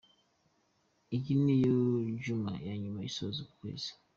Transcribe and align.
Iyi 1.15 1.33
ni 1.43 1.55
yo 1.63 1.77
Djuma 2.15 2.51
ya 2.67 2.73
nyuma 2.81 2.99
isoza 3.09 3.37
uku 3.45 3.53
kwezi. 3.59 3.89